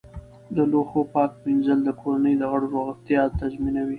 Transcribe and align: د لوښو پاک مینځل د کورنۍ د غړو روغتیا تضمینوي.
د 0.55 0.57
لوښو 0.71 1.01
پاک 1.13 1.31
مینځل 1.43 1.79
د 1.83 1.89
کورنۍ 2.01 2.33
د 2.37 2.43
غړو 2.51 2.67
روغتیا 2.75 3.21
تضمینوي. 3.39 3.89